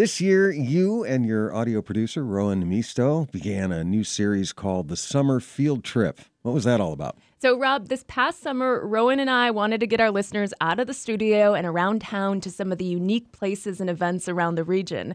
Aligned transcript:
This 0.00 0.18
year, 0.18 0.50
you 0.50 1.04
and 1.04 1.26
your 1.26 1.54
audio 1.54 1.82
producer, 1.82 2.24
Rowan 2.24 2.66
Misto, 2.66 3.26
began 3.32 3.70
a 3.70 3.84
new 3.84 4.02
series 4.02 4.50
called 4.50 4.88
The 4.88 4.96
Summer 4.96 5.40
Field 5.40 5.84
Trip. 5.84 6.22
What 6.40 6.54
was 6.54 6.64
that 6.64 6.80
all 6.80 6.94
about? 6.94 7.18
So, 7.42 7.58
Rob, 7.58 7.88
this 7.88 8.02
past 8.08 8.40
summer, 8.40 8.86
Rowan 8.86 9.20
and 9.20 9.28
I 9.28 9.50
wanted 9.50 9.78
to 9.80 9.86
get 9.86 10.00
our 10.00 10.10
listeners 10.10 10.54
out 10.62 10.80
of 10.80 10.86
the 10.86 10.94
studio 10.94 11.52
and 11.52 11.66
around 11.66 12.00
town 12.00 12.40
to 12.40 12.50
some 12.50 12.72
of 12.72 12.78
the 12.78 12.86
unique 12.86 13.30
places 13.32 13.78
and 13.78 13.90
events 13.90 14.26
around 14.26 14.54
the 14.54 14.64
region. 14.64 15.14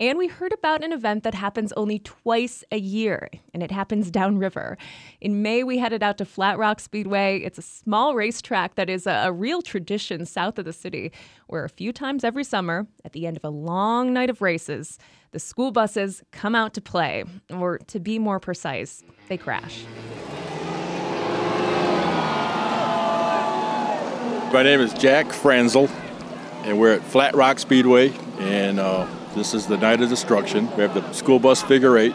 And 0.00 0.16
we 0.16 0.28
heard 0.28 0.52
about 0.52 0.84
an 0.84 0.92
event 0.92 1.24
that 1.24 1.34
happens 1.34 1.72
only 1.72 1.98
twice 1.98 2.62
a 2.70 2.78
year, 2.78 3.28
and 3.52 3.64
it 3.64 3.72
happens 3.72 4.12
downriver. 4.12 4.78
In 5.20 5.42
May, 5.42 5.64
we 5.64 5.78
headed 5.78 6.04
out 6.04 6.18
to 6.18 6.24
Flat 6.24 6.56
Rock 6.56 6.78
Speedway. 6.78 7.40
It's 7.40 7.58
a 7.58 7.62
small 7.62 8.14
racetrack 8.14 8.76
that 8.76 8.88
is 8.88 9.08
a, 9.08 9.24
a, 9.24 9.32
real 9.32 9.60
tradition 9.60 10.24
south 10.24 10.56
of 10.56 10.66
the 10.66 10.72
city, 10.72 11.10
where 11.48 11.64
a 11.64 11.68
few 11.68 11.92
times 11.92 12.22
every 12.22 12.44
summer, 12.44 12.86
at 13.04 13.12
the 13.12 13.26
end 13.26 13.36
of 13.36 13.42
a 13.42 13.50
long 13.50 14.12
night 14.12 14.30
of 14.30 14.40
races, 14.40 15.00
the 15.32 15.40
school 15.40 15.72
buses 15.72 16.22
come 16.30 16.54
out 16.54 16.74
to 16.74 16.80
play, 16.80 17.24
or 17.50 17.78
to 17.78 17.98
be 17.98 18.20
more 18.20 18.38
precise, 18.38 19.02
they 19.28 19.36
crash. 19.36 19.84
My 24.52 24.62
name 24.62 24.80
is 24.80 24.94
Jack 24.94 25.32
Franzel, 25.32 25.88
and 26.62 26.78
we're 26.78 26.94
at 26.94 27.02
Flat 27.02 27.34
Rock 27.34 27.58
Speedway, 27.58 28.12
and 28.38 28.78
uh, 28.78 29.08
this 29.34 29.54
is 29.54 29.66
the 29.66 29.76
night 29.76 30.00
of 30.00 30.08
destruction. 30.08 30.68
We 30.76 30.82
have 30.82 30.94
the 30.94 31.12
school 31.12 31.38
bus 31.38 31.62
figure 31.62 31.96
eight. 31.98 32.14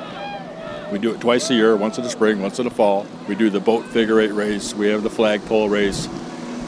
We 0.91 0.99
do 0.99 1.11
it 1.13 1.21
twice 1.21 1.49
a 1.49 1.53
year, 1.53 1.75
once 1.75 1.97
in 1.97 2.03
the 2.03 2.09
spring, 2.09 2.41
once 2.41 2.59
in 2.59 2.65
the 2.65 2.71
fall. 2.71 3.05
We 3.27 3.35
do 3.35 3.49
the 3.49 3.59
boat 3.59 3.85
figure 3.85 4.19
eight 4.19 4.33
race. 4.33 4.73
We 4.73 4.87
have 4.87 5.03
the 5.03 5.09
flagpole 5.09 5.69
race. 5.69 6.07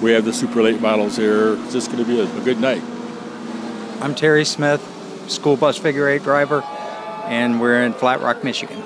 We 0.01 0.11
have 0.11 0.25
the 0.25 0.33
super 0.33 0.63
late 0.63 0.81
models 0.81 1.15
here. 1.15 1.53
It's 1.63 1.73
just 1.73 1.91
going 1.91 2.03
to 2.03 2.09
be 2.09 2.19
a, 2.19 2.23
a 2.23 2.43
good 2.43 2.59
night. 2.59 2.81
I'm 4.01 4.15
Terry 4.15 4.45
Smith, 4.45 4.81
school 5.29 5.57
bus 5.57 5.77
figure 5.77 6.07
eight 6.07 6.23
driver, 6.23 6.63
and 7.25 7.61
we're 7.61 7.83
in 7.83 7.93
Flat 7.93 8.21
Rock, 8.21 8.43
Michigan. 8.43 8.81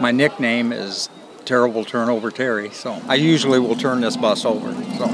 My 0.00 0.10
nickname 0.10 0.72
is 0.72 1.08
Terrible 1.44 1.84
Turnover 1.84 2.30
Terry, 2.30 2.70
so 2.70 3.00
I 3.08 3.16
usually 3.16 3.58
will 3.58 3.76
turn 3.76 4.00
this 4.00 4.16
bus 4.16 4.44
over. 4.44 4.72
So 4.96 5.06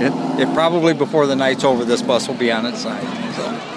it, 0.00 0.40
it 0.40 0.54
probably 0.54 0.94
before 0.94 1.26
the 1.26 1.36
night's 1.36 1.64
over, 1.64 1.84
this 1.84 2.02
bus 2.02 2.28
will 2.28 2.34
be 2.34 2.50
on 2.50 2.66
its 2.66 2.80
side. 2.82 3.02
So 3.36 3.71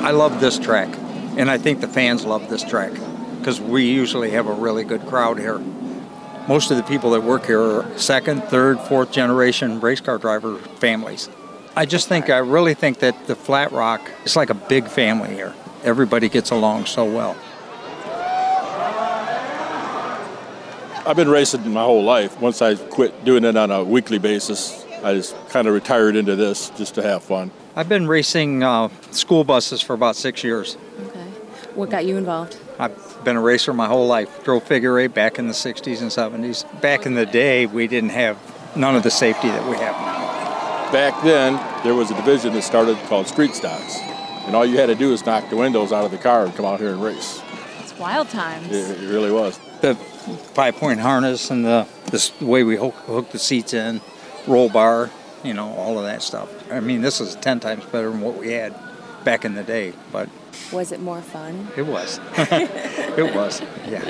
I 0.00 0.12
love 0.12 0.40
this 0.40 0.58
track, 0.58 0.88
and 1.36 1.50
I 1.50 1.58
think 1.58 1.80
the 1.80 1.88
fans 1.88 2.24
love 2.24 2.48
this 2.48 2.62
track 2.62 2.92
because 3.38 3.60
we 3.60 3.84
usually 3.84 4.30
have 4.30 4.46
a 4.46 4.52
really 4.52 4.84
good 4.84 5.04
crowd 5.06 5.38
here. 5.38 5.58
Most 6.48 6.70
of 6.70 6.76
the 6.76 6.82
people 6.84 7.10
that 7.10 7.22
work 7.22 7.46
here 7.46 7.60
are 7.60 7.98
second, 7.98 8.44
third, 8.44 8.80
fourth 8.80 9.12
generation 9.12 9.80
race 9.80 10.00
car 10.00 10.16
driver 10.16 10.56
families. 10.56 11.28
I 11.76 11.84
just 11.84 12.08
think, 12.08 12.30
I 12.30 12.38
really 12.38 12.74
think 12.74 13.00
that 13.00 13.26
the 13.26 13.34
Flat 13.36 13.72
Rock 13.72 14.08
is 14.24 14.34
like 14.34 14.50
a 14.50 14.54
big 14.54 14.86
family 14.86 15.34
here. 15.34 15.52
Everybody 15.84 16.28
gets 16.28 16.50
along 16.50 16.86
so 16.86 17.04
well. 17.04 17.36
I've 21.06 21.16
been 21.16 21.28
racing 21.28 21.68
my 21.72 21.82
whole 21.82 22.04
life. 22.04 22.40
Once 22.40 22.62
I 22.62 22.76
quit 22.76 23.24
doing 23.24 23.44
it 23.44 23.56
on 23.56 23.70
a 23.70 23.82
weekly 23.82 24.18
basis, 24.18 24.84
I 25.02 25.14
just 25.14 25.34
kind 25.48 25.66
of 25.66 25.74
retired 25.74 26.16
into 26.16 26.36
this 26.36 26.70
just 26.70 26.94
to 26.94 27.02
have 27.02 27.22
fun. 27.22 27.50
I've 27.78 27.88
been 27.88 28.08
racing 28.08 28.64
uh, 28.64 28.88
school 29.12 29.44
buses 29.44 29.80
for 29.80 29.92
about 29.92 30.16
six 30.16 30.42
years. 30.42 30.76
Okay. 31.00 31.20
What 31.76 31.90
got 31.90 32.04
you 32.04 32.16
involved? 32.16 32.58
I've 32.76 33.22
been 33.22 33.36
a 33.36 33.40
racer 33.40 33.72
my 33.72 33.86
whole 33.86 34.08
life. 34.08 34.42
Drove 34.42 34.64
figure 34.64 34.98
eight 34.98 35.14
back 35.14 35.38
in 35.38 35.46
the 35.46 35.52
60s 35.52 36.00
and 36.00 36.10
70s. 36.10 36.64
Back 36.80 37.06
in 37.06 37.14
the 37.14 37.24
day, 37.24 37.66
we 37.66 37.86
didn't 37.86 38.10
have 38.10 38.36
none 38.74 38.96
of 38.96 39.04
the 39.04 39.12
safety 39.12 39.46
that 39.46 39.64
we 39.70 39.76
have 39.76 39.94
now. 39.94 40.90
Back 40.90 41.22
then, 41.22 41.54
there 41.84 41.94
was 41.94 42.10
a 42.10 42.16
division 42.16 42.52
that 42.54 42.62
started 42.62 42.96
called 43.06 43.28
street 43.28 43.54
stocks. 43.54 43.96
And 44.48 44.56
all 44.56 44.66
you 44.66 44.76
had 44.76 44.86
to 44.86 44.96
do 44.96 45.10
was 45.10 45.24
knock 45.24 45.48
the 45.48 45.56
windows 45.56 45.92
out 45.92 46.04
of 46.04 46.10
the 46.10 46.18
car 46.18 46.46
and 46.46 46.54
come 46.56 46.66
out 46.66 46.80
here 46.80 46.90
and 46.90 47.00
race. 47.00 47.40
It's 47.78 47.96
wild 47.96 48.28
times. 48.28 48.72
It, 48.72 49.04
it 49.04 49.08
really 49.08 49.30
was. 49.30 49.56
The 49.82 49.94
five 49.94 50.74
point 50.74 50.98
harness 50.98 51.48
and 51.52 51.64
the 51.64 51.86
this 52.06 52.40
way 52.40 52.64
we 52.64 52.74
hook, 52.74 52.94
hook 52.94 53.30
the 53.30 53.38
seats 53.38 53.72
in, 53.72 54.00
roll 54.48 54.68
bar, 54.68 55.10
you 55.44 55.54
know, 55.54 55.68
all 55.74 55.98
of 55.98 56.04
that 56.04 56.22
stuff. 56.22 56.48
I 56.70 56.80
mean, 56.80 57.00
this 57.00 57.20
is 57.20 57.36
10 57.36 57.60
times 57.60 57.84
better 57.86 58.10
than 58.10 58.20
what 58.20 58.36
we 58.36 58.52
had 58.52 58.74
back 59.24 59.44
in 59.44 59.54
the 59.54 59.62
day, 59.62 59.92
but 60.12 60.28
was 60.72 60.92
it 60.92 61.00
more 61.00 61.22
fun? 61.22 61.68
It 61.76 61.86
was. 61.86 62.20
it 62.36 63.34
was. 63.34 63.62
Yeah. 63.86 64.04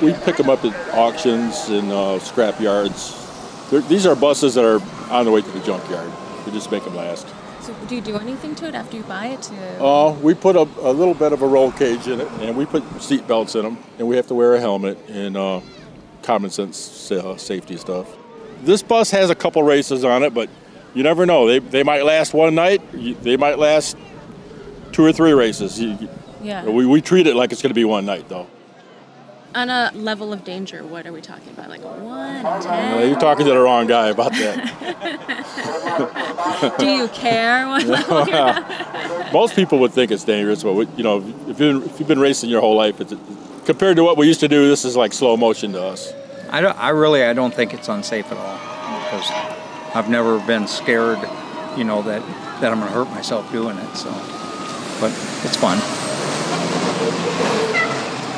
We 0.00 0.12
pick 0.24 0.36
them 0.36 0.48
up 0.48 0.64
at 0.64 0.94
auctions 0.94 1.68
and 1.68 1.92
uh, 1.92 2.18
scrap 2.18 2.58
yards. 2.60 3.18
They're, 3.70 3.80
these 3.80 4.06
are 4.06 4.16
buses 4.16 4.54
that 4.54 4.64
are 4.64 4.80
on 5.12 5.24
the 5.24 5.30
way 5.30 5.42
to 5.42 5.50
the 5.50 5.60
junkyard. 5.60 6.10
We 6.46 6.52
just 6.52 6.70
make 6.70 6.84
them 6.84 6.94
last. 6.94 7.26
So 7.62 7.72
do 7.86 7.94
you 7.94 8.00
do 8.00 8.16
anything 8.16 8.56
to 8.56 8.66
it 8.66 8.74
after 8.74 8.96
you 8.96 9.04
buy 9.04 9.26
it? 9.26 9.42
To... 9.42 9.84
Uh, 9.84 10.12
we 10.14 10.34
put 10.34 10.56
a, 10.56 10.62
a, 10.80 10.92
little 10.92 11.14
bit 11.14 11.32
of 11.32 11.42
a 11.42 11.46
roll 11.46 11.70
cage 11.70 12.08
in 12.08 12.20
it, 12.20 12.26
and 12.40 12.56
we 12.56 12.66
put 12.66 12.82
seat 13.00 13.28
belts 13.28 13.54
in 13.54 13.62
them, 13.62 13.78
and 13.98 14.08
we 14.08 14.16
have 14.16 14.26
to 14.26 14.34
wear 14.34 14.54
a 14.54 14.60
helmet 14.60 14.98
and 15.08 15.36
uh, 15.36 15.60
common 16.22 16.50
sense 16.50 17.12
uh, 17.12 17.36
safety 17.36 17.76
stuff. 17.76 18.08
This 18.62 18.82
bus 18.82 19.12
has 19.12 19.30
a 19.30 19.36
couple 19.36 19.62
races 19.62 20.04
on 20.04 20.24
it, 20.24 20.34
but 20.34 20.50
you 20.92 21.04
never 21.04 21.24
know. 21.24 21.46
They, 21.46 21.60
they 21.60 21.84
might 21.84 22.04
last 22.04 22.34
one 22.34 22.56
night. 22.56 22.82
They 23.22 23.36
might 23.36 23.60
last 23.60 23.96
two 24.90 25.04
or 25.04 25.12
three 25.12 25.32
races. 25.32 25.80
Yeah. 26.42 26.64
We, 26.64 26.84
we 26.84 27.00
treat 27.00 27.28
it 27.28 27.36
like 27.36 27.52
it's 27.52 27.62
going 27.62 27.70
to 27.70 27.74
be 27.74 27.84
one 27.84 28.04
night, 28.04 28.28
though. 28.28 28.48
On 29.54 29.68
a 29.68 29.92
level 29.94 30.32
of 30.32 30.44
danger, 30.44 30.82
what 30.82 31.06
are 31.06 31.12
we 31.12 31.20
talking 31.20 31.50
about? 31.50 31.68
Like 31.68 31.84
one, 31.84 32.42
ten? 32.62 33.08
you're 33.08 33.20
talking 33.20 33.44
to 33.44 33.52
the 33.52 33.58
wrong 33.58 33.86
guy 33.86 34.08
about 34.08 34.32
that. 34.32 35.38
Do 36.78 36.86
you 36.86 37.08
care? 37.08 37.66
Most 39.32 39.54
people 39.54 39.78
would 39.80 39.92
think 39.92 40.10
it's 40.10 40.24
dangerous, 40.24 40.62
but 40.62 40.74
you 40.96 41.02
know, 41.02 41.24
if, 41.48 41.60
you 41.60 41.82
if 41.82 41.98
you've 41.98 42.08
been 42.08 42.20
racing 42.20 42.50
your 42.50 42.60
whole 42.60 42.76
life, 42.76 43.00
it's, 43.00 43.14
compared 43.64 43.96
to 43.96 44.04
what 44.04 44.16
we 44.16 44.26
used 44.26 44.40
to 44.40 44.48
do, 44.48 44.68
this 44.68 44.84
is 44.84 44.96
like 44.96 45.12
slow 45.12 45.36
motion 45.36 45.72
to 45.72 45.82
us. 45.82 46.12
I, 46.50 46.60
I 46.64 46.90
really, 46.90 47.24
I 47.24 47.32
don't 47.32 47.52
think 47.52 47.74
it's 47.74 47.88
unsafe 47.88 48.30
at 48.30 48.36
all 48.36 48.58
because 49.04 49.30
I've 49.94 50.08
never 50.08 50.38
been 50.40 50.66
scared, 50.66 51.18
you 51.76 51.84
know, 51.84 52.02
that 52.02 52.22
that 52.60 52.72
I'm 52.72 52.78
going 52.78 52.92
to 52.92 52.98
hurt 52.98 53.10
myself 53.10 53.50
doing 53.50 53.76
it. 53.76 53.96
So, 53.96 54.10
but 55.00 55.10
it's 55.44 55.56
fun. 55.56 55.78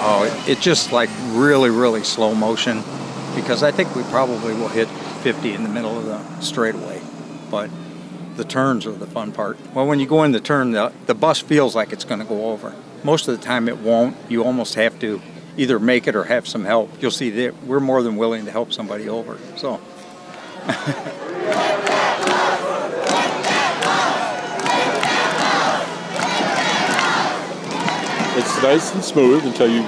Oh, 0.06 0.24
it, 0.46 0.58
it 0.58 0.60
just 0.60 0.92
like 0.92 1.10
really, 1.32 1.70
really 1.70 2.04
slow 2.04 2.34
motion 2.34 2.82
because 3.34 3.62
I 3.62 3.70
think 3.70 3.94
we 3.94 4.02
probably 4.04 4.54
will 4.54 4.68
hit 4.68 4.88
50 4.88 5.52
in 5.52 5.62
the 5.62 5.68
middle 5.68 5.98
of 5.98 6.04
the 6.04 6.40
straightaway. 6.40 7.00
But 7.54 7.70
the 8.36 8.42
turns 8.42 8.84
are 8.84 8.90
the 8.90 9.06
fun 9.06 9.30
part. 9.30 9.56
Well, 9.72 9.86
when 9.86 10.00
you 10.00 10.08
go 10.08 10.24
in 10.24 10.32
the 10.32 10.40
turn, 10.40 10.72
the, 10.72 10.92
the 11.06 11.14
bus 11.14 11.38
feels 11.38 11.76
like 11.76 11.92
it's 11.92 12.02
going 12.02 12.18
to 12.18 12.26
go 12.26 12.46
over. 12.46 12.74
Most 13.04 13.28
of 13.28 13.38
the 13.38 13.44
time 13.44 13.68
it 13.68 13.78
won't. 13.78 14.16
You 14.28 14.42
almost 14.42 14.74
have 14.74 14.98
to 14.98 15.22
either 15.56 15.78
make 15.78 16.08
it 16.08 16.16
or 16.16 16.24
have 16.24 16.48
some 16.48 16.64
help. 16.64 16.90
You'll 17.00 17.12
see 17.12 17.30
that 17.30 17.62
we're 17.62 17.78
more 17.78 18.02
than 18.02 18.16
willing 18.16 18.44
to 18.46 18.50
help 18.50 18.72
somebody 18.72 19.08
over. 19.08 19.38
So. 19.56 19.74
it's 28.36 28.62
nice 28.64 28.92
and 28.94 29.04
smooth 29.04 29.44
until 29.44 29.70
you 29.70 29.82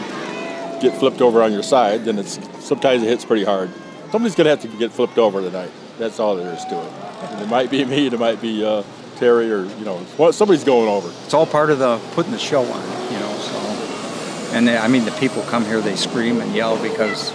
get 0.80 0.96
flipped 0.96 1.20
over 1.20 1.42
on 1.42 1.52
your 1.52 1.64
side. 1.64 2.04
Then 2.04 2.20
it's 2.20 2.38
sometimes 2.64 3.02
it 3.02 3.08
hits 3.08 3.24
pretty 3.24 3.44
hard. 3.44 3.72
Somebody's 4.12 4.36
gonna 4.36 4.50
have 4.50 4.62
to 4.62 4.68
get 4.68 4.92
flipped 4.92 5.18
over 5.18 5.40
tonight. 5.40 5.72
That's 5.98 6.20
all 6.20 6.36
there 6.36 6.52
is 6.52 6.64
to 6.66 6.74
it. 6.74 6.92
And 7.22 7.42
it 7.42 7.48
might 7.48 7.70
be 7.70 7.84
me. 7.84 8.06
It 8.06 8.18
might 8.18 8.40
be 8.40 8.64
uh, 8.64 8.82
Terry, 9.16 9.50
or 9.50 9.64
you 9.64 9.84
know, 9.84 10.04
somebody's 10.30 10.64
going 10.64 10.88
over. 10.88 11.08
It's 11.24 11.34
all 11.34 11.46
part 11.46 11.70
of 11.70 11.78
the 11.78 11.98
putting 12.12 12.32
the 12.32 12.38
show 12.38 12.62
on, 12.62 13.12
you 13.12 13.18
know. 13.18 13.32
So, 13.38 14.54
and 14.54 14.68
they, 14.68 14.76
I 14.76 14.88
mean, 14.88 15.04
the 15.04 15.12
people 15.12 15.42
come 15.42 15.64
here, 15.64 15.80
they 15.80 15.96
scream 15.96 16.40
and 16.40 16.54
yell 16.54 16.80
because 16.82 17.32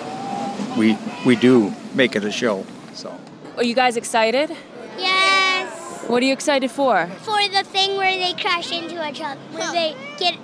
we 0.78 0.98
we 1.26 1.36
do 1.36 1.74
make 1.96 2.16
it 2.16 2.24
a 2.24 2.32
show. 2.32 2.66
So. 2.94 3.18
Are 3.58 3.64
you 3.64 3.76
guys 3.76 3.98
excited? 3.98 4.56
Yes. 4.98 6.08
What 6.08 6.22
are 6.24 6.26
you 6.26 6.34
excited 6.34 6.72
for? 6.72 7.08
For 7.22 7.48
the 7.50 7.64
thing 7.64 7.98
where 7.98 8.16
they 8.16 8.34
crash 8.40 8.72
into 8.72 9.08
each 9.08 9.22
other, 9.22 9.40
where 9.52 9.72
they 9.72 9.96
get 10.18 10.38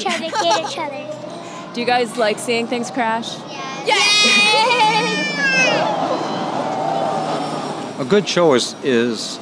try 0.00 0.16
to 0.16 0.30
get 0.30 0.70
each 0.70 0.78
other. 0.78 1.72
Do 1.74 1.80
you 1.80 1.86
guys 1.86 2.16
like 2.16 2.38
seeing 2.38 2.66
things 2.66 2.90
crash? 2.90 3.36
Yes. 3.48 3.86
yes. 3.86 4.19
A 8.00 8.04
good 8.06 8.26
show 8.26 8.54
is 8.54 8.74
is 8.82 9.38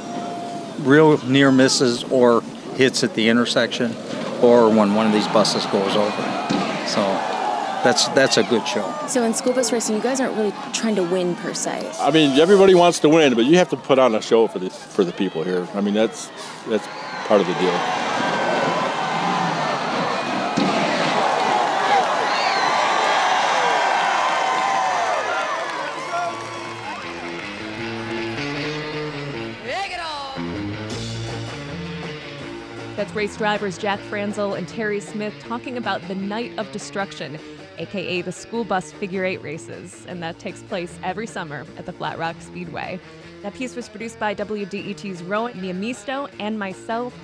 real 0.80 1.24
near 1.24 1.52
misses 1.52 2.02
or 2.02 2.42
hits 2.74 3.04
at 3.04 3.14
the 3.14 3.28
intersection, 3.28 3.94
or 4.42 4.68
when 4.68 4.96
one 4.96 5.06
of 5.06 5.12
these 5.12 5.28
buses 5.28 5.64
goes 5.66 5.94
over. 5.94 6.22
So 6.88 7.00
that's 7.84 8.08
that's 8.08 8.36
a 8.36 8.42
good 8.42 8.66
show. 8.66 8.92
So 9.06 9.22
in 9.22 9.32
school 9.32 9.52
bus 9.52 9.70
racing, 9.70 9.94
you 9.94 10.02
guys 10.02 10.20
aren't 10.20 10.36
really 10.36 10.52
trying 10.72 10.96
to 10.96 11.04
win 11.04 11.36
per 11.36 11.54
se. 11.54 11.88
I 12.00 12.10
mean, 12.10 12.36
everybody 12.40 12.74
wants 12.74 12.98
to 13.00 13.08
win, 13.08 13.34
but 13.34 13.44
you 13.44 13.58
have 13.58 13.68
to 13.70 13.76
put 13.76 14.00
on 14.00 14.16
a 14.16 14.20
show 14.20 14.48
for 14.48 14.58
the 14.58 14.70
for 14.70 15.04
the 15.04 15.12
people 15.12 15.44
here. 15.44 15.64
I 15.74 15.80
mean, 15.80 15.94
that's 15.94 16.28
that's 16.66 16.86
part 17.28 17.40
of 17.40 17.46
the 17.46 17.54
deal. 17.54 18.07
That's 32.98 33.14
race 33.14 33.36
drivers 33.36 33.78
Jack 33.78 34.00
Franzel 34.00 34.54
and 34.54 34.66
Terry 34.66 34.98
Smith 34.98 35.32
talking 35.38 35.76
about 35.76 36.02
the 36.08 36.16
Night 36.16 36.58
of 36.58 36.72
Destruction, 36.72 37.38
aka 37.78 38.22
the 38.22 38.32
school 38.32 38.64
bus 38.64 38.90
figure 38.90 39.24
eight 39.24 39.40
races, 39.40 40.04
and 40.08 40.20
that 40.20 40.40
takes 40.40 40.62
place 40.62 40.98
every 41.04 41.28
summer 41.28 41.64
at 41.76 41.86
the 41.86 41.92
Flat 41.92 42.18
Rock 42.18 42.34
Speedway. 42.40 42.98
That 43.42 43.54
piece 43.54 43.76
was 43.76 43.88
produced 43.88 44.18
by 44.18 44.34
WDET's 44.34 45.22
Rowan 45.22 45.52
Niemisto 45.52 46.28
and 46.40 46.58
myself. 46.58 47.14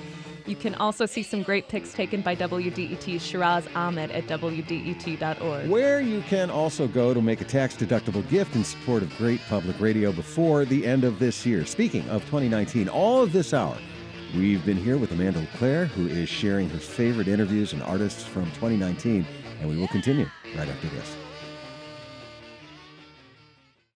You 0.46 0.54
can 0.54 0.76
also 0.76 1.06
see 1.06 1.24
some 1.24 1.42
great 1.42 1.66
pics 1.66 1.92
taken 1.92 2.20
by 2.20 2.36
WDET's 2.36 3.26
Shiraz 3.26 3.66
Ahmed 3.74 4.12
at 4.12 4.28
WDET.org. 4.28 5.68
Where 5.68 6.00
you 6.00 6.22
can 6.28 6.50
also 6.50 6.86
go 6.86 7.12
to 7.12 7.20
make 7.20 7.40
a 7.40 7.44
tax 7.44 7.74
deductible 7.74 8.28
gift 8.30 8.54
in 8.54 8.62
support 8.62 9.02
of 9.02 9.12
great 9.16 9.40
public 9.48 9.80
radio 9.80 10.12
before 10.12 10.64
the 10.64 10.86
end 10.86 11.02
of 11.02 11.18
this 11.18 11.44
year. 11.44 11.66
Speaking 11.66 12.08
of 12.10 12.20
2019, 12.26 12.88
all 12.88 13.24
of 13.24 13.32
this 13.32 13.52
hour, 13.52 13.76
we've 14.36 14.64
been 14.64 14.76
here 14.76 14.98
with 14.98 15.12
Amanda 15.12 15.40
LeClaire, 15.40 15.86
who 15.86 16.06
is 16.06 16.28
sharing 16.28 16.68
her 16.70 16.78
favorite 16.78 17.28
interviews 17.28 17.72
and 17.72 17.82
artists 17.82 18.24
from 18.24 18.46
2019, 18.52 19.26
and 19.60 19.68
we 19.68 19.76
will 19.76 19.88
continue 19.88 20.28
right 20.56 20.68
after 20.68 20.88
this. 20.88 21.16